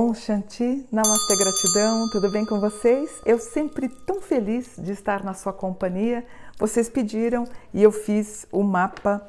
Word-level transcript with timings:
Om 0.00 0.14
Shanti, 0.14 0.86
Namastê 0.90 1.36
Gratidão, 1.36 2.08
tudo 2.08 2.30
bem 2.30 2.46
com 2.46 2.58
vocês? 2.58 3.20
Eu 3.26 3.38
sempre 3.38 3.86
tão 3.86 4.18
feliz 4.18 4.70
de 4.78 4.92
estar 4.92 5.22
na 5.22 5.34
sua 5.34 5.52
companhia. 5.52 6.24
Vocês 6.58 6.88
pediram 6.88 7.46
e 7.74 7.82
eu 7.82 7.92
fiz 7.92 8.46
o 8.50 8.62
mapa 8.62 9.20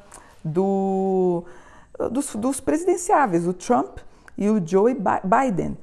do, 0.42 1.44
dos, 2.10 2.34
dos 2.36 2.58
presidenciáveis, 2.58 3.46
o 3.46 3.52
Trump 3.52 3.98
e 4.38 4.48
o 4.48 4.66
Joe 4.66 4.96
Biden. 5.22 5.76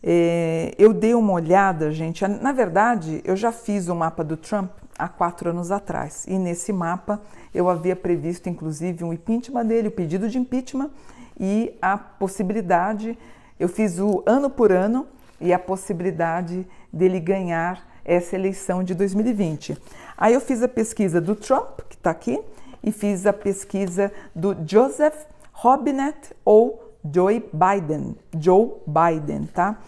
É, 0.00 0.72
eu 0.78 0.92
dei 0.92 1.12
uma 1.16 1.32
olhada, 1.32 1.90
gente. 1.90 2.24
Na 2.24 2.52
verdade, 2.52 3.20
eu 3.24 3.34
já 3.34 3.50
fiz 3.50 3.88
o 3.88 3.96
mapa 3.96 4.22
do 4.22 4.36
Trump 4.36 4.70
há 4.96 5.08
quatro 5.08 5.50
anos 5.50 5.72
atrás. 5.72 6.24
E 6.28 6.38
nesse 6.38 6.72
mapa 6.72 7.20
eu 7.52 7.68
havia 7.68 7.96
previsto, 7.96 8.48
inclusive, 8.48 9.02
um 9.02 9.12
impeachment 9.12 9.66
dele, 9.66 9.88
o 9.88 9.90
pedido 9.90 10.28
de 10.28 10.38
impeachment 10.38 10.90
e 11.36 11.76
a 11.82 11.98
possibilidade 11.98 13.18
eu 13.58 13.68
fiz 13.68 13.98
o 13.98 14.22
ano 14.26 14.50
por 14.50 14.70
ano 14.70 15.06
e 15.40 15.52
a 15.52 15.58
possibilidade 15.58 16.66
dele 16.92 17.20
ganhar 17.20 17.86
essa 18.04 18.36
eleição 18.36 18.84
de 18.84 18.94
2020. 18.94 19.76
Aí 20.16 20.34
eu 20.34 20.40
fiz 20.40 20.62
a 20.62 20.68
pesquisa 20.68 21.20
do 21.20 21.34
Trump, 21.34 21.80
que 21.88 21.96
está 21.96 22.10
aqui, 22.10 22.40
e 22.82 22.92
fiz 22.92 23.26
a 23.26 23.32
pesquisa 23.32 24.12
do 24.34 24.56
Joseph 24.66 25.26
Robinette 25.52 26.32
ou 26.44 26.94
Joe 27.12 27.44
Biden, 27.52 28.16
Joe 28.38 28.72
Biden, 28.86 29.46
tá? 29.46 29.78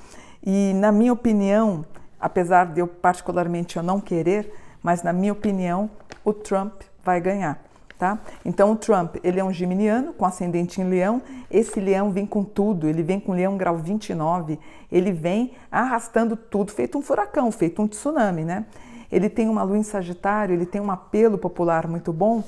E 0.45 0.73
na 0.75 0.91
minha 0.91 1.13
opinião, 1.13 1.85
apesar 2.19 2.67
de 2.67 2.81
eu 2.81 2.87
particularmente 2.87 3.77
eu 3.77 3.83
não 3.83 4.01
querer, 4.01 4.53
mas 4.83 5.03
na 5.03 5.13
minha 5.13 5.33
opinião, 5.33 5.91
o 6.25 6.33
Trump 6.33 6.83
vai 7.05 7.21
ganhar 7.21 7.68
tá? 7.99 8.19
Então 8.45 8.73
o 8.73 8.77
Trump, 8.77 9.17
ele 9.25 9.41
é 9.41 9.45
um 9.45 9.53
geminiano 9.53 10.13
com 10.13 10.25
ascendente 10.25 10.81
em 10.81 10.89
leão, 10.89 11.21
esse 11.51 11.81
leão 11.81 12.11
vem 12.13 12.25
com 12.25 12.45
tudo, 12.45 12.89
ele 12.89 13.03
vem 13.03 13.19
com 13.19 13.33
leão 13.33 13.57
grau 13.57 13.77
29, 13.77 14.59
ele 14.91 15.13
vem 15.13 15.53
arrastando 15.71 16.37
tudo, 16.37 16.73
feito 16.73 16.97
um 16.97 17.03
furacão, 17.03 17.51
feito 17.51 17.83
um 17.83 17.89
tsunami, 17.89 18.45
né? 18.45 18.65
Ele 19.11 19.29
tem 19.29 19.49
uma 19.49 19.63
lua 19.63 19.79
em 19.79 19.83
Sagitário, 19.83 20.55
ele 20.55 20.67
tem 20.67 20.81
um 20.81 20.91
apelo 20.91 21.37
popular 21.37 21.89
muito 21.89 22.13
bom, 22.13 22.45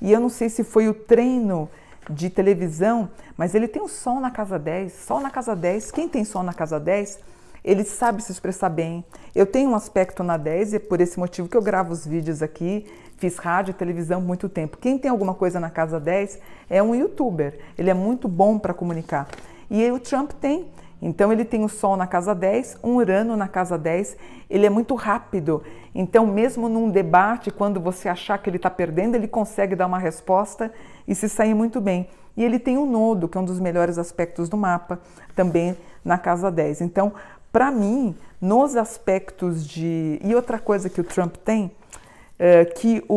e 0.00 0.12
eu 0.12 0.20
não 0.20 0.28
sei 0.28 0.48
se 0.48 0.62
foi 0.62 0.88
o 0.88 0.94
treino 0.94 1.68
de 2.08 2.30
televisão, 2.30 3.08
mas 3.36 3.54
ele 3.54 3.66
tem 3.66 3.82
o 3.82 3.88
sol 3.88 4.20
na 4.20 4.30
casa 4.30 4.58
10, 4.58 4.92
sol 4.92 5.20
na 5.20 5.30
casa 5.30 5.56
10, 5.56 5.90
quem 5.90 6.08
tem 6.08 6.24
sol 6.24 6.42
na 6.42 6.52
casa 6.52 6.78
10 6.78 7.18
ele 7.64 7.84
sabe 7.84 8.22
se 8.22 8.32
expressar 8.32 8.68
bem. 8.68 9.04
Eu 9.34 9.46
tenho 9.46 9.70
um 9.70 9.74
aspecto 9.74 10.22
na 10.22 10.36
10 10.36 10.72
e 10.72 10.76
é 10.76 10.78
por 10.78 11.00
esse 11.00 11.18
motivo 11.18 11.48
que 11.48 11.56
eu 11.56 11.62
gravo 11.62 11.92
os 11.92 12.06
vídeos 12.06 12.42
aqui. 12.42 12.86
Fiz 13.16 13.36
rádio 13.38 13.70
e 13.70 13.74
televisão 13.74 14.20
muito 14.20 14.48
tempo. 14.48 14.78
Quem 14.78 14.98
tem 14.98 15.10
alguma 15.10 15.34
coisa 15.34 15.60
na 15.60 15.70
casa 15.70 16.00
10 16.00 16.38
é 16.68 16.82
um 16.82 16.94
youtuber. 16.94 17.58
Ele 17.78 17.90
é 17.90 17.94
muito 17.94 18.26
bom 18.26 18.58
para 18.58 18.74
comunicar. 18.74 19.28
E 19.70 19.90
o 19.90 19.98
Trump 20.00 20.32
tem. 20.32 20.66
Então 21.00 21.32
ele 21.32 21.44
tem 21.44 21.64
o 21.64 21.68
Sol 21.68 21.96
na 21.96 22.06
casa 22.06 22.32
10, 22.32 22.78
um 22.82 22.94
Urano 22.94 23.36
na 23.36 23.48
casa 23.48 23.76
10, 23.76 24.16
ele 24.48 24.64
é 24.64 24.70
muito 24.70 24.94
rápido. 24.94 25.60
Então, 25.92 26.24
mesmo 26.24 26.68
num 26.68 26.88
debate, 26.90 27.50
quando 27.50 27.80
você 27.80 28.08
achar 28.08 28.38
que 28.38 28.48
ele 28.48 28.56
está 28.56 28.70
perdendo, 28.70 29.16
ele 29.16 29.26
consegue 29.26 29.74
dar 29.74 29.86
uma 29.86 29.98
resposta 29.98 30.72
e 31.06 31.12
se 31.12 31.28
sair 31.28 31.54
muito 31.54 31.80
bem. 31.80 32.08
E 32.36 32.44
ele 32.44 32.58
tem 32.58 32.78
o 32.78 32.86
nodo, 32.86 33.28
que 33.28 33.36
é 33.36 33.40
um 33.40 33.44
dos 33.44 33.58
melhores 33.58 33.98
aspectos 33.98 34.48
do 34.48 34.56
mapa, 34.56 35.00
também 35.34 35.76
na 36.04 36.16
casa 36.16 36.52
10. 36.52 36.80
Então, 36.80 37.12
para 37.52 37.70
mim, 37.70 38.16
nos 38.40 38.74
aspectos 38.74 39.66
de. 39.66 40.18
E 40.24 40.34
outra 40.34 40.58
coisa 40.58 40.88
que 40.88 41.00
o 41.00 41.04
Trump 41.04 41.36
tem, 41.36 41.70
é, 42.38 42.64
que 42.64 43.04
o, 43.08 43.14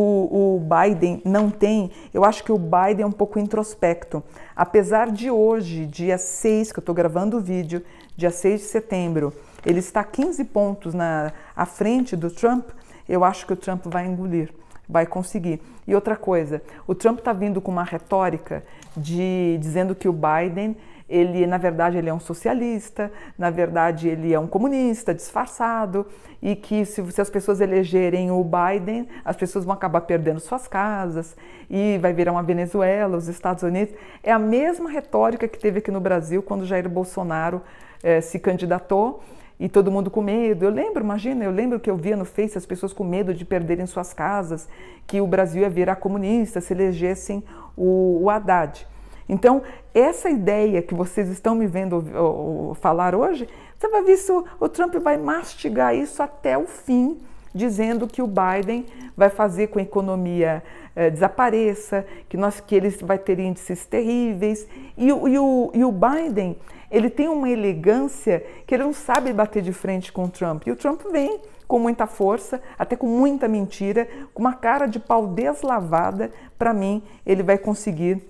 o, 0.56 0.60
Biden 0.60 1.22
não 1.24 1.50
tem, 1.50 1.90
eu 2.12 2.24
acho 2.24 2.44
que 2.44 2.52
o 2.52 2.58
Biden 2.58 3.02
é 3.02 3.06
um 3.06 3.12
pouco 3.12 3.38
introspecto. 3.38 4.22
Apesar 4.54 5.10
de 5.10 5.30
hoje, 5.30 5.86
dia 5.86 6.18
6, 6.18 6.70
que 6.70 6.78
eu 6.78 6.82
estou 6.82 6.94
gravando 6.94 7.38
o 7.38 7.40
vídeo, 7.40 7.82
dia 8.16 8.30
6 8.30 8.60
de 8.60 8.66
setembro, 8.66 9.32
ele 9.64 9.80
está 9.80 10.04
15 10.04 10.44
pontos 10.44 10.94
na, 10.94 11.32
à 11.56 11.66
frente 11.66 12.14
do 12.14 12.30
Trump, 12.30 12.68
eu 13.08 13.24
acho 13.24 13.46
que 13.46 13.52
o 13.52 13.56
Trump 13.56 13.86
vai 13.86 14.06
engolir 14.06 14.52
vai 14.88 15.06
conseguir. 15.06 15.60
E 15.86 15.94
outra 15.94 16.16
coisa, 16.16 16.62
o 16.86 16.94
Trump 16.94 17.18
está 17.18 17.32
vindo 17.32 17.60
com 17.60 17.70
uma 17.70 17.84
retórica 17.84 18.64
de 18.96 19.58
dizendo 19.60 19.94
que 19.94 20.08
o 20.08 20.12
Biden 20.12 20.76
ele 21.08 21.46
na 21.46 21.58
verdade 21.58 21.98
ele 21.98 22.08
é 22.08 22.14
um 22.14 22.20
socialista, 22.20 23.12
na 23.38 23.50
verdade 23.50 24.08
ele 24.08 24.32
é 24.32 24.38
um 24.38 24.46
comunista 24.46 25.14
disfarçado 25.14 26.06
e 26.42 26.56
que 26.56 26.84
se, 26.84 27.04
se, 27.12 27.20
as 27.20 27.30
pessoas 27.30 27.60
elegerem 27.60 28.30
o 28.30 28.44
Biden, 28.44 29.08
as 29.24 29.36
pessoas 29.36 29.64
vão 29.64 29.74
acabar 29.74 30.02
perdendo 30.02 30.40
suas 30.40 30.66
casas 30.66 31.36
e 31.70 31.98
vai 31.98 32.12
virar 32.12 32.32
uma 32.32 32.42
Venezuela, 32.42 33.16
os 33.16 33.28
Estados 33.28 33.62
Unidos. 33.62 33.94
É 34.22 34.32
a 34.32 34.38
mesma 34.38 34.90
retórica 34.90 35.48
que 35.48 35.58
teve 35.58 35.78
aqui 35.78 35.90
no 35.90 36.00
Brasil 36.00 36.42
quando 36.42 36.64
Jair 36.64 36.88
Bolsonaro 36.88 37.62
eh, 38.02 38.20
se 38.20 38.38
candidatou 38.38 39.22
e 39.58 39.68
todo 39.68 39.90
mundo 39.90 40.10
com 40.10 40.20
medo. 40.20 40.64
Eu 40.64 40.70
lembro, 40.70 41.02
imagina, 41.02 41.44
eu 41.44 41.50
lembro 41.50 41.80
que 41.80 41.90
eu 41.90 41.96
via 41.96 42.16
no 42.16 42.24
Face 42.24 42.58
as 42.58 42.66
pessoas 42.66 42.92
com 42.92 43.04
medo 43.04 43.32
de 43.32 43.44
perderem 43.44 43.86
suas 43.86 44.12
casas, 44.12 44.68
que 45.06 45.20
o 45.20 45.26
Brasil 45.26 45.62
ia 45.62 45.70
virar 45.70 45.96
comunista 45.96 46.60
se 46.60 46.72
elegessem 46.72 47.42
o, 47.76 48.20
o 48.22 48.30
Haddad. 48.30 48.86
Então, 49.28 49.62
essa 49.94 50.30
ideia 50.30 50.82
que 50.82 50.94
vocês 50.94 51.28
estão 51.28 51.54
me 51.54 51.66
vendo 51.66 52.74
falar 52.76 53.14
hoje, 53.14 53.48
você 53.78 53.88
vai 53.88 54.02
ver 54.02 54.14
isso, 54.14 54.44
o 54.60 54.68
Trump 54.68 54.94
vai 54.96 55.16
mastigar 55.16 55.94
isso 55.94 56.22
até 56.22 56.56
o 56.56 56.66
fim, 56.66 57.18
dizendo 57.52 58.06
que 58.06 58.22
o 58.22 58.26
Biden 58.26 58.86
vai 59.16 59.30
fazer 59.30 59.68
com 59.68 59.78
a 59.78 59.82
economia 59.82 60.62
eh, 60.94 61.10
desapareça, 61.10 62.06
que, 62.28 62.36
nós, 62.36 62.60
que 62.60 62.74
ele 62.74 62.90
vai 63.02 63.18
ter 63.18 63.38
índices 63.38 63.86
terríveis. 63.86 64.66
E, 64.96 65.08
e, 65.08 65.12
o, 65.38 65.70
e 65.72 65.84
o 65.84 65.90
Biden, 65.90 66.56
ele 66.90 67.08
tem 67.10 67.28
uma 67.28 67.48
elegância 67.48 68.44
que 68.66 68.74
ele 68.74 68.84
não 68.84 68.92
sabe 68.92 69.32
bater 69.32 69.62
de 69.62 69.72
frente 69.72 70.12
com 70.12 70.24
o 70.24 70.28
Trump. 70.28 70.66
E 70.66 70.70
o 70.70 70.76
Trump 70.76 71.02
vem 71.10 71.40
com 71.66 71.78
muita 71.78 72.06
força, 72.06 72.62
até 72.78 72.94
com 72.94 73.06
muita 73.06 73.48
mentira, 73.48 74.06
com 74.32 74.42
uma 74.42 74.54
cara 74.54 74.86
de 74.86 74.98
pau 74.98 75.26
deslavada. 75.26 76.30
Para 76.58 76.72
mim, 76.72 77.02
ele 77.24 77.42
vai 77.42 77.58
conseguir 77.58 78.22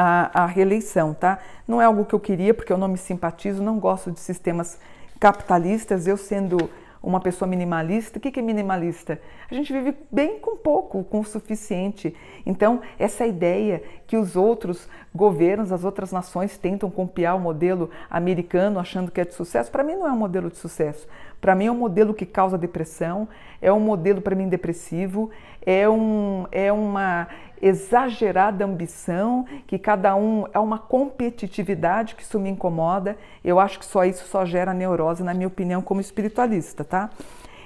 a, 0.00 0.46
reeleição, 0.46 1.12
tá? 1.12 1.40
Não 1.66 1.82
é 1.82 1.84
algo 1.84 2.04
que 2.04 2.14
eu 2.14 2.20
queria, 2.20 2.54
porque 2.54 2.72
eu 2.72 2.78
não 2.78 2.86
me 2.86 2.96
simpatizo, 2.96 3.60
não 3.60 3.80
gosto 3.80 4.12
de 4.12 4.20
sistemas 4.20 4.78
capitalistas, 5.18 6.06
eu 6.06 6.16
sendo 6.16 6.70
uma 7.02 7.18
pessoa 7.20 7.48
minimalista. 7.48 8.18
O 8.18 8.20
que 8.20 8.38
é 8.38 8.42
minimalista? 8.42 9.20
A 9.50 9.54
gente 9.54 9.72
vive 9.72 9.96
bem 10.10 10.38
com 10.38 10.56
pouco, 10.56 11.02
com 11.02 11.20
o 11.20 11.24
suficiente. 11.24 12.14
Então, 12.46 12.80
essa 12.96 13.26
ideia 13.26 13.82
que 14.06 14.16
os 14.16 14.36
outros 14.36 14.88
governos, 15.12 15.72
as 15.72 15.82
outras 15.82 16.12
nações 16.12 16.56
tentam 16.56 16.88
copiar 16.90 17.36
o 17.36 17.40
modelo 17.40 17.90
americano 18.08 18.78
achando 18.78 19.10
que 19.10 19.20
é 19.20 19.24
de 19.24 19.34
sucesso, 19.34 19.70
para 19.70 19.82
mim 19.82 19.94
não 19.94 20.06
é 20.06 20.12
um 20.12 20.18
modelo 20.18 20.48
de 20.48 20.58
sucesso. 20.58 21.08
Para 21.40 21.54
mim 21.54 21.66
é 21.66 21.72
um 21.72 21.76
modelo 21.76 22.12
que 22.12 22.26
causa 22.26 22.58
depressão, 22.58 23.28
é 23.60 23.72
um 23.72 23.80
modelo 23.80 24.20
para 24.20 24.34
mim 24.34 24.48
depressivo, 24.48 25.30
é, 25.64 25.88
um, 25.88 26.46
é 26.50 26.72
uma 26.72 27.28
exagerada 27.60 28.64
ambição, 28.64 29.44
que 29.66 29.78
cada 29.78 30.14
um 30.16 30.46
é 30.52 30.58
uma 30.58 30.78
competitividade 30.78 32.14
que 32.14 32.22
isso 32.22 32.38
me 32.38 32.50
incomoda. 32.50 33.16
Eu 33.44 33.58
acho 33.58 33.78
que 33.78 33.84
só 33.84 34.04
isso 34.04 34.26
só 34.26 34.44
gera 34.44 34.72
neurose, 34.72 35.22
na 35.22 35.34
minha 35.34 35.48
opinião, 35.48 35.82
como 35.82 36.00
espiritualista, 36.00 36.84
tá? 36.84 37.10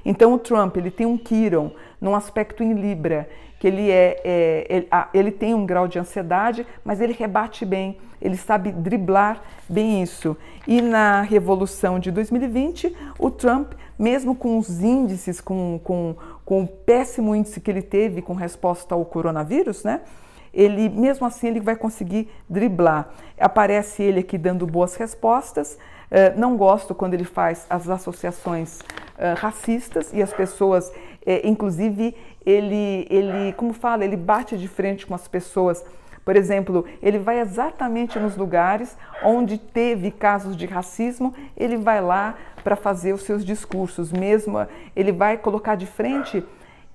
Então 0.04 0.32
o 0.32 0.38
Trump 0.38 0.76
ele 0.76 0.90
tem 0.90 1.06
um 1.06 1.18
Chiron 1.18 1.70
num 2.00 2.14
aspecto 2.14 2.62
em 2.62 2.72
Libra, 2.72 3.28
que 3.62 3.68
ele 3.68 3.92
é, 3.92 4.20
é 4.24 4.66
ele, 4.68 4.88
ele, 5.14 5.30
tem 5.30 5.54
um 5.54 5.64
grau 5.64 5.86
de 5.86 5.96
ansiedade, 5.96 6.66
mas 6.84 7.00
ele 7.00 7.12
rebate 7.12 7.64
bem, 7.64 7.96
ele 8.20 8.36
sabe 8.36 8.72
driblar 8.72 9.40
bem 9.68 10.02
isso. 10.02 10.36
E 10.66 10.82
na 10.82 11.22
Revolução 11.22 12.00
de 12.00 12.10
2020, 12.10 12.92
o 13.16 13.30
Trump, 13.30 13.74
mesmo 13.96 14.34
com 14.34 14.58
os 14.58 14.82
índices, 14.82 15.40
com, 15.40 15.80
com, 15.84 16.16
com 16.44 16.64
o 16.64 16.66
péssimo 16.66 17.36
índice 17.36 17.60
que 17.60 17.70
ele 17.70 17.82
teve 17.82 18.20
com 18.20 18.34
resposta 18.34 18.96
ao 18.96 19.04
coronavírus, 19.04 19.84
né? 19.84 20.00
Ele, 20.52 20.88
mesmo 20.88 21.24
assim, 21.24 21.46
ele 21.46 21.60
vai 21.60 21.76
conseguir 21.76 22.28
driblar. 22.50 23.10
Aparece 23.38 24.02
ele 24.02 24.18
aqui 24.18 24.36
dando 24.36 24.66
boas 24.66 24.96
respostas. 24.96 25.78
Uh, 26.10 26.36
não 26.36 26.56
gosto 26.56 26.96
quando 26.96 27.14
ele 27.14 27.24
faz 27.24 27.64
as 27.70 27.88
associações 27.88 28.80
uh, 28.80 29.36
racistas 29.36 30.12
e 30.12 30.20
as 30.20 30.32
pessoas, 30.32 30.92
eh, 31.24 31.48
inclusive, 31.48 32.14
ele, 32.44 33.06
ele, 33.10 33.52
como 33.54 33.72
fala, 33.72 34.04
ele 34.04 34.16
bate 34.16 34.56
de 34.56 34.68
frente 34.68 35.06
com 35.06 35.14
as 35.14 35.28
pessoas. 35.28 35.84
Por 36.24 36.36
exemplo, 36.36 36.84
ele 37.02 37.18
vai 37.18 37.40
exatamente 37.40 38.18
nos 38.18 38.36
lugares 38.36 38.96
onde 39.24 39.58
teve 39.58 40.10
casos 40.10 40.56
de 40.56 40.66
racismo, 40.66 41.34
ele 41.56 41.76
vai 41.76 42.00
lá 42.00 42.36
para 42.62 42.76
fazer 42.76 43.12
os 43.12 43.22
seus 43.22 43.44
discursos, 43.44 44.12
mesmo 44.12 44.66
ele 44.94 45.10
vai 45.10 45.36
colocar 45.36 45.74
de 45.74 45.86
frente. 45.86 46.44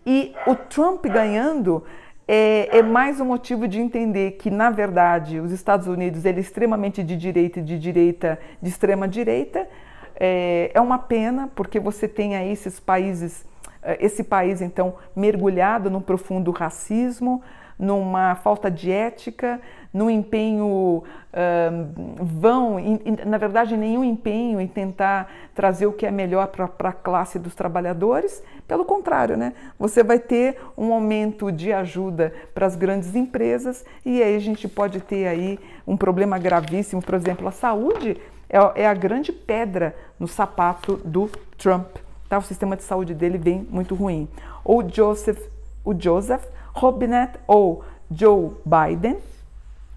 E 0.05 0.33
o 0.45 0.55
Trump 0.55 1.05
ganhando 1.05 1.83
é, 2.25 2.77
é, 2.77 2.81
mais 2.81 3.19
um 3.19 3.25
motivo 3.25 3.67
de 3.67 3.79
entender 3.79 4.31
que, 4.31 4.49
na 4.49 4.69
verdade, 4.69 5.39
os 5.39 5.51
Estados 5.51 5.87
Unidos 5.87 6.25
ele 6.25 6.37
é 6.37 6.41
extremamente 6.41 7.03
de 7.03 7.17
direita 7.17 7.59
e 7.59 7.63
de 7.63 7.77
direita, 7.77 8.39
de 8.61 8.69
extrema 8.69 9.07
direita. 9.07 9.67
É, 10.19 10.71
é 10.73 10.81
uma 10.81 10.97
pena, 10.97 11.49
porque 11.55 11.79
você 11.79 12.07
tem 12.07 12.35
aí 12.35 12.51
esses 12.51 12.79
países 12.79 13.45
esse 13.99 14.23
país 14.23 14.61
então 14.61 14.95
mergulhado 15.15 15.89
num 15.89 16.01
profundo 16.01 16.51
racismo, 16.51 17.41
numa 17.77 18.35
falta 18.35 18.71
de 18.71 18.91
ética, 18.91 19.61
no 19.93 20.09
empenho 20.09 21.03
uh, 21.33 22.23
vão, 22.23 22.77
na 23.25 23.37
verdade, 23.37 23.77
nenhum 23.77 24.03
empenho 24.03 24.59
em 24.59 24.67
tentar 24.67 25.31
trazer 25.53 25.85
o 25.85 25.93
que 25.93 26.05
é 26.05 26.11
melhor 26.11 26.47
para 26.47 26.89
a 26.89 26.93
classe 26.93 27.37
dos 27.39 27.55
trabalhadores. 27.55 28.43
Pelo 28.67 28.83
contrário, 28.83 29.37
né? 29.37 29.53
você 29.77 30.03
vai 30.03 30.19
ter 30.19 30.59
um 30.77 30.91
aumento 30.91 31.51
de 31.51 31.71
ajuda 31.71 32.33
para 32.53 32.65
as 32.65 32.75
grandes 32.75 33.15
empresas 33.15 33.85
e 34.05 34.21
aí 34.21 34.35
a 34.35 34.39
gente 34.39 34.67
pode 34.67 34.99
ter 34.99 35.27
aí 35.27 35.59
um 35.85 35.95
problema 35.95 36.37
gravíssimo, 36.37 37.01
por 37.01 37.15
exemplo, 37.15 37.47
a 37.47 37.51
saúde 37.51 38.17
é, 38.49 38.83
é 38.83 38.87
a 38.87 38.93
grande 38.93 39.31
pedra 39.31 39.95
no 40.19 40.27
sapato 40.27 40.97
do 40.97 41.29
Trump. 41.57 42.06
Tá? 42.29 42.37
O 42.37 42.41
sistema 42.41 42.75
de 42.75 42.83
saúde 42.83 43.13
dele 43.13 43.37
vem 43.37 43.65
muito 43.69 43.95
ruim. 43.95 44.27
Ou 44.63 44.87
Joseph, 44.87 45.39
o 45.83 45.93
Joseph 45.97 46.45
Robinette 46.73 47.39
ou 47.47 47.83
Joe 48.11 48.51
Biden, 48.65 49.17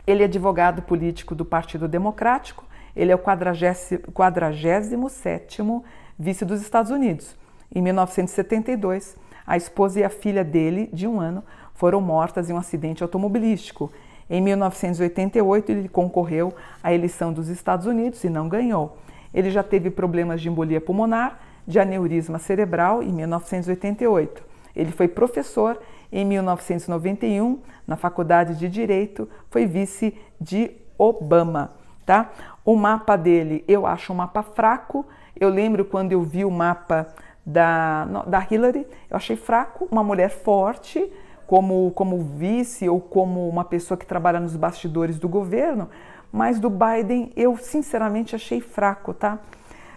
ele 0.06 0.22
é 0.22 0.26
advogado 0.26 0.82
político 0.82 1.34
do 1.34 1.44
Partido 1.44 1.86
Democrático, 1.86 2.64
ele 2.96 3.12
é 3.12 3.14
o 3.14 3.18
47º 3.18 5.82
vice 6.18 6.44
dos 6.44 6.60
Estados 6.60 6.90
Unidos. 6.90 7.36
Em 7.72 7.80
1972, 7.82 9.16
a 9.46 9.56
esposa 9.56 10.00
e 10.00 10.04
a 10.04 10.10
filha 10.10 10.42
dele, 10.42 10.90
de 10.92 11.06
um 11.06 11.20
ano, 11.20 11.44
foram 11.74 12.00
mortas 12.00 12.50
em 12.50 12.52
um 12.52 12.58
acidente 12.58 13.02
automobilístico. 13.02 13.92
Em 14.28 14.40
1988, 14.40 15.72
ele 15.72 15.88
concorreu 15.88 16.52
à 16.82 16.92
eleição 16.92 17.32
dos 17.32 17.48
Estados 17.48 17.86
Unidos 17.86 18.22
e 18.24 18.28
não 18.28 18.48
ganhou. 18.48 18.98
Ele 19.32 19.50
já 19.50 19.62
teve 19.62 19.90
problemas 19.90 20.40
de 20.40 20.48
embolia 20.48 20.80
pulmonar, 20.80 21.38
de 21.70 21.78
aneurisma 21.78 22.38
cerebral 22.38 23.02
em 23.02 23.12
1988. 23.12 24.42
Ele 24.74 24.90
foi 24.92 25.08
professor 25.08 25.78
em 26.12 26.24
1991, 26.24 27.60
na 27.86 27.96
Faculdade 27.96 28.56
de 28.56 28.68
Direito, 28.68 29.28
foi 29.48 29.66
vice 29.66 30.16
de 30.40 30.72
Obama, 30.98 31.70
tá? 32.04 32.30
O 32.64 32.76
mapa 32.76 33.16
dele, 33.16 33.64
eu 33.66 33.86
acho 33.86 34.12
um 34.12 34.16
mapa 34.16 34.42
fraco. 34.42 35.06
Eu 35.38 35.48
lembro 35.48 35.84
quando 35.84 36.12
eu 36.12 36.22
vi 36.22 36.44
o 36.44 36.50
mapa 36.50 37.06
da, 37.46 38.04
da 38.26 38.46
Hillary, 38.48 38.86
eu 39.08 39.16
achei 39.16 39.36
fraco, 39.36 39.88
uma 39.90 40.04
mulher 40.04 40.28
forte, 40.28 41.10
como, 41.46 41.90
como 41.92 42.18
vice 42.18 42.88
ou 42.88 43.00
como 43.00 43.48
uma 43.48 43.64
pessoa 43.64 43.96
que 43.96 44.06
trabalha 44.06 44.38
nos 44.38 44.56
bastidores 44.56 45.18
do 45.18 45.28
governo, 45.28 45.88
mas 46.30 46.60
do 46.60 46.70
Biden 46.70 47.32
eu 47.34 47.56
sinceramente 47.56 48.36
achei 48.36 48.60
fraco, 48.60 49.14
tá? 49.14 49.38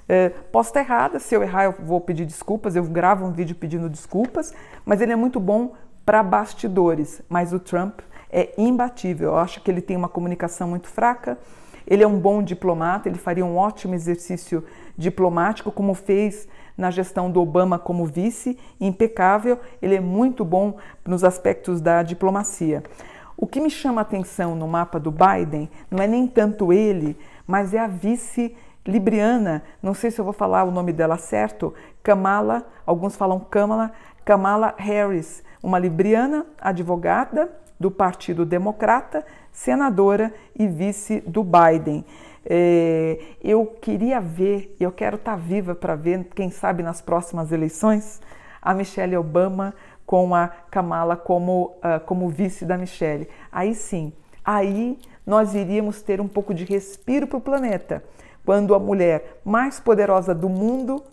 É, 0.08 0.30
posso 0.30 0.70
estar 0.70 0.82
errada, 0.82 1.20
se 1.20 1.34
eu 1.34 1.42
errar 1.42 1.66
eu 1.66 1.76
vou 1.80 2.02
pedir 2.02 2.26
desculpas, 2.26 2.76
eu 2.76 2.84
gravo 2.84 3.26
um 3.26 3.32
vídeo 3.32 3.56
pedindo 3.56 3.90
desculpas, 3.90 4.54
mas 4.86 5.02
ele 5.02 5.12
é 5.12 5.16
muito 5.16 5.40
bom 5.40 5.74
para 6.06 6.22
bastidores, 6.22 7.22
mas 7.30 7.54
o 7.54 7.60
Trump 7.60 8.02
é 8.30 8.54
imbatível. 8.58 9.30
Eu 9.30 9.38
acho 9.38 9.62
que 9.62 9.70
ele 9.70 9.82
tem 9.82 9.96
uma 9.96 10.10
comunicação 10.10 10.68
muito 10.68 10.88
fraca. 10.88 11.38
Ele 11.86 12.04
é 12.04 12.08
um 12.08 12.20
bom 12.20 12.42
diplomata, 12.42 13.08
ele 13.08 13.18
faria 13.18 13.46
um 13.46 13.58
ótimo 13.58 13.94
exercício 13.94 14.64
diplomático, 14.98 15.72
como 15.72 15.94
fez 15.94 16.48
na 16.78 16.90
gestão 16.90 17.30
do 17.30 17.42
Obama 17.42 17.78
como 17.78 18.06
vice, 18.06 18.58
impecável. 18.80 19.60
Ele 19.82 19.96
é 19.96 20.00
muito 20.00 20.44
bom 20.44 20.78
nos 21.06 21.24
aspectos 21.24 21.80
da 21.80 22.02
diplomacia. 22.02 22.84
O 23.38 23.46
que 23.46 23.60
me 23.60 23.70
chama 23.70 24.02
atenção 24.02 24.56
no 24.56 24.68
mapa 24.68 25.00
do 25.00 25.12
Biden 25.12 25.70
não 25.92 26.02
é 26.02 26.08
nem 26.08 26.26
tanto 26.28 26.72
ele, 26.72 27.18
mas 27.46 27.74
é 27.74 27.80
a 27.80 27.88
vice 27.88 28.56
libriana, 28.86 29.64
não 29.82 29.94
sei 29.94 30.12
se 30.12 30.20
eu 30.20 30.26
vou 30.26 30.34
falar 30.34 30.64
o 30.64 30.72
nome 30.72 30.92
dela 30.92 31.18
certo, 31.18 31.74
Kamala, 32.02 32.66
alguns 32.86 33.16
falam 33.16 33.40
Kamala, 33.40 33.92
Kamala 34.26 34.74
Harris 34.78 35.44
uma 35.64 35.80
libriana 35.80 36.46
advogada 36.60 37.50
do 37.80 37.90
Partido 37.90 38.46
Democrata, 38.46 39.26
senadora 39.52 40.34
e 40.58 40.68
vice 40.68 41.22
do 41.22 41.44
Biden. 41.44 42.06
É, 42.46 43.18
eu 43.42 43.66
queria 43.66 44.20
ver, 44.20 44.76
eu 44.78 44.92
quero 44.92 45.16
estar 45.16 45.32
tá 45.32 45.38
viva 45.38 45.74
para 45.74 45.96
ver, 45.96 46.26
quem 46.36 46.52
sabe 46.52 46.84
nas 46.84 47.02
próximas 47.02 47.54
eleições, 47.54 48.22
a 48.62 48.74
Michelle 48.74 49.16
Obama 49.16 49.74
com 50.06 50.36
a 50.36 50.50
Kamala 50.70 51.16
como, 51.16 51.78
uh, 51.78 52.00
como 52.06 52.28
vice 52.28 52.66
da 52.66 52.78
Michelle. 52.78 53.30
Aí 53.50 53.74
sim, 53.74 54.12
aí 54.44 55.00
nós 55.26 55.56
iríamos 55.56 56.02
ter 56.02 56.20
um 56.20 56.28
pouco 56.28 56.54
de 56.54 56.66
respiro 56.66 57.26
para 57.26 57.38
o 57.38 57.42
planeta, 57.42 58.04
quando 58.46 58.76
a 58.76 58.80
mulher 58.80 59.40
mais 59.44 59.80
poderosa 59.80 60.34
do 60.34 60.50
mundo, 60.50 61.04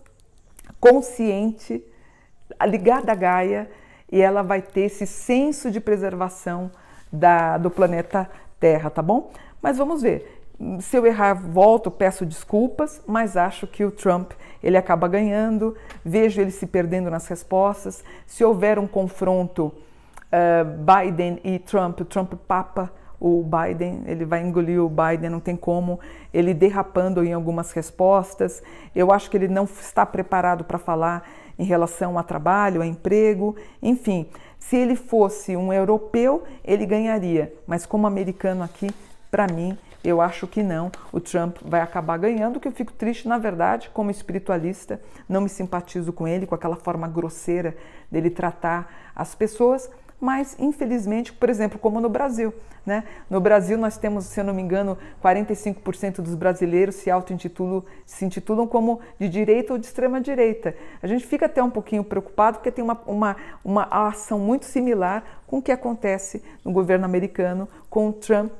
consciente, 0.79 1.83
ligada 2.65 3.11
à 3.11 3.15
Gaia, 3.15 3.69
e 4.11 4.19
ela 4.19 4.41
vai 4.41 4.61
ter 4.61 4.81
esse 4.81 5.07
senso 5.07 5.71
de 5.71 5.79
preservação 5.79 6.69
da, 7.11 7.57
do 7.57 7.71
planeta 7.71 8.29
Terra, 8.59 8.89
tá 8.89 9.01
bom? 9.01 9.31
Mas 9.61 9.77
vamos 9.77 10.01
ver. 10.01 10.39
Se 10.79 10.95
eu 10.95 11.05
errar, 11.05 11.33
volto, 11.33 11.89
peço 11.89 12.25
desculpas, 12.25 13.01
mas 13.07 13.35
acho 13.35 13.65
que 13.65 13.83
o 13.83 13.89
Trump 13.89 14.33
ele 14.61 14.77
acaba 14.77 15.07
ganhando. 15.07 15.75
Vejo 16.05 16.39
ele 16.39 16.51
se 16.51 16.67
perdendo 16.67 17.09
nas 17.09 17.27
respostas. 17.27 18.03
Se 18.27 18.43
houver 18.43 18.77
um 18.77 18.85
confronto 18.85 19.73
uh, 20.31 20.65
Biden 20.85 21.39
e 21.43 21.57
Trump, 21.57 22.01
Trump 22.01 22.33
papa 22.47 22.91
o 23.21 23.43
Biden, 23.43 24.01
ele 24.07 24.25
vai 24.25 24.41
engolir 24.41 24.83
o 24.83 24.89
Biden, 24.89 25.29
não 25.29 25.39
tem 25.39 25.55
como, 25.55 25.99
ele 26.33 26.55
derrapando 26.55 27.23
em 27.23 27.31
algumas 27.31 27.71
respostas. 27.71 28.63
Eu 28.95 29.11
acho 29.11 29.29
que 29.29 29.37
ele 29.37 29.47
não 29.47 29.65
está 29.65 30.03
preparado 30.07 30.63
para 30.63 30.79
falar 30.79 31.29
em 31.59 31.63
relação 31.63 32.17
a 32.17 32.23
trabalho, 32.23 32.81
a 32.81 32.87
emprego, 32.87 33.55
enfim. 33.79 34.27
Se 34.57 34.75
ele 34.75 34.95
fosse 34.95 35.55
um 35.55 35.71
europeu, 35.71 36.43
ele 36.65 36.83
ganharia, 36.83 37.53
mas 37.67 37.85
como 37.85 38.07
americano 38.07 38.63
aqui, 38.63 38.89
para 39.29 39.45
mim, 39.45 39.77
eu 40.03 40.19
acho 40.19 40.47
que 40.47 40.63
não. 40.63 40.91
O 41.11 41.19
Trump 41.19 41.57
vai 41.63 41.81
acabar 41.81 42.17
ganhando, 42.17 42.59
que 42.59 42.67
eu 42.67 42.71
fico 42.71 42.91
triste, 42.91 43.27
na 43.27 43.37
verdade, 43.37 43.91
como 43.93 44.09
espiritualista, 44.09 44.99
não 45.29 45.41
me 45.41 45.49
simpatizo 45.49 46.11
com 46.11 46.27
ele, 46.27 46.47
com 46.47 46.55
aquela 46.55 46.75
forma 46.75 47.07
grosseira 47.07 47.77
dele 48.09 48.31
tratar 48.31 49.11
as 49.15 49.35
pessoas, 49.35 49.91
mas 50.21 50.55
infelizmente, 50.59 51.33
por 51.33 51.49
exemplo, 51.49 51.79
como 51.79 51.99
no 51.99 52.07
Brasil. 52.07 52.53
Né? 52.85 53.03
No 53.29 53.39
Brasil 53.39 53.77
nós 53.77 53.97
temos, 53.97 54.25
se 54.25 54.39
eu 54.39 54.43
não 54.43 54.53
me 54.53 54.61
engano, 54.61 54.97
45% 55.23 56.21
dos 56.21 56.35
brasileiros 56.35 56.95
se 56.95 57.11
auto-intitulam, 57.11 57.83
se 58.05 58.25
intitulam 58.25 58.67
como 58.67 58.99
de 59.19 59.27
direita 59.27 59.73
ou 59.73 59.79
de 59.79 59.85
extrema 59.85 60.21
direita. 60.21 60.75
A 61.01 61.07
gente 61.07 61.25
fica 61.25 61.47
até 61.47 61.61
um 61.61 61.69
pouquinho 61.69 62.03
preocupado 62.03 62.57
porque 62.57 62.71
tem 62.71 62.83
uma, 62.83 62.99
uma, 63.05 63.35
uma 63.63 63.83
ação 63.83 64.39
muito 64.39 64.65
similar 64.65 65.23
com 65.45 65.57
o 65.57 65.61
que 65.61 65.71
acontece 65.71 66.43
no 66.63 66.71
governo 66.71 67.05
americano 67.05 67.67
com 67.89 68.09
o 68.09 68.13
Trump 68.13 68.51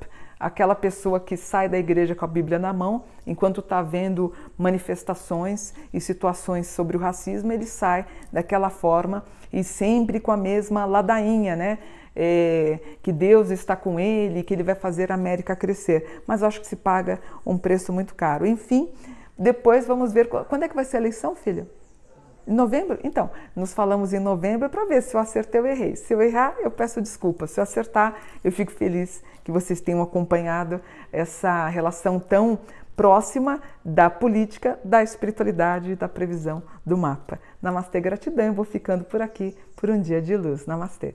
aquela 0.42 0.74
pessoa 0.74 1.20
que 1.20 1.36
sai 1.36 1.68
da 1.68 1.78
igreja 1.78 2.14
com 2.14 2.24
a 2.24 2.28
Bíblia 2.28 2.58
na 2.58 2.72
mão, 2.72 3.04
enquanto 3.26 3.60
está 3.60 3.80
vendo 3.80 4.32
manifestações 4.58 5.72
e 5.94 6.00
situações 6.00 6.66
sobre 6.66 6.96
o 6.96 7.00
racismo, 7.00 7.52
ele 7.52 7.64
sai 7.64 8.04
daquela 8.32 8.68
forma 8.68 9.24
e 9.52 9.62
sempre 9.62 10.18
com 10.18 10.32
a 10.32 10.36
mesma 10.36 10.84
ladainha, 10.84 11.54
né? 11.54 11.78
É, 12.14 12.78
que 13.02 13.10
Deus 13.10 13.50
está 13.50 13.74
com 13.74 13.98
ele, 13.98 14.42
que 14.42 14.52
ele 14.52 14.62
vai 14.62 14.74
fazer 14.74 15.10
a 15.12 15.14
América 15.14 15.56
crescer. 15.56 16.22
Mas 16.26 16.42
acho 16.42 16.60
que 16.60 16.66
se 16.66 16.76
paga 16.76 17.20
um 17.46 17.56
preço 17.56 17.92
muito 17.92 18.14
caro. 18.14 18.44
Enfim, 18.44 18.90
depois 19.38 19.86
vamos 19.86 20.12
ver 20.12 20.28
quando 20.28 20.64
é 20.64 20.68
que 20.68 20.74
vai 20.74 20.84
ser 20.84 20.98
a 20.98 21.00
eleição, 21.00 21.34
filha. 21.34 21.66
Em 22.46 22.52
novembro? 22.52 22.98
Então, 23.04 23.30
nos 23.54 23.72
falamos 23.72 24.12
em 24.12 24.18
novembro 24.18 24.68
para 24.68 24.84
ver 24.84 25.02
se 25.02 25.14
eu 25.14 25.20
acertei 25.20 25.60
ou 25.60 25.66
errei. 25.66 25.96
Se 25.96 26.12
eu 26.12 26.20
errar, 26.20 26.56
eu 26.60 26.70
peço 26.70 27.00
desculpa. 27.00 27.46
Se 27.46 27.60
eu 27.60 27.62
acertar, 27.62 28.16
eu 28.42 28.50
fico 28.50 28.72
feliz 28.72 29.22
que 29.44 29.52
vocês 29.52 29.80
tenham 29.80 30.02
acompanhado 30.02 30.80
essa 31.12 31.68
relação 31.68 32.18
tão 32.18 32.58
próxima 32.96 33.60
da 33.84 34.10
política, 34.10 34.78
da 34.84 35.02
espiritualidade 35.02 35.92
e 35.92 35.96
da 35.96 36.08
previsão 36.08 36.62
do 36.84 36.96
mapa. 36.96 37.38
Namastê, 37.60 38.00
gratidão. 38.00 38.46
Eu 38.46 38.52
vou 38.52 38.64
ficando 38.64 39.04
por 39.04 39.22
aqui 39.22 39.56
por 39.76 39.90
um 39.90 40.00
dia 40.00 40.20
de 40.20 40.36
luz. 40.36 40.66
Namastê. 40.66 41.14